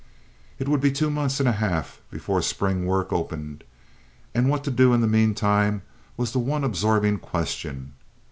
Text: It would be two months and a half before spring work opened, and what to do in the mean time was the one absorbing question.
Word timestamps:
It 0.57 0.67
would 0.67 0.81
be 0.81 0.91
two 0.91 1.11
months 1.11 1.39
and 1.39 1.47
a 1.47 1.51
half 1.51 2.01
before 2.09 2.41
spring 2.41 2.87
work 2.87 3.13
opened, 3.13 3.63
and 4.33 4.49
what 4.49 4.63
to 4.63 4.71
do 4.71 4.93
in 4.93 5.01
the 5.01 5.05
mean 5.05 5.35
time 5.35 5.83
was 6.17 6.31
the 6.31 6.39
one 6.39 6.63
absorbing 6.63 7.19
question. 7.19 7.93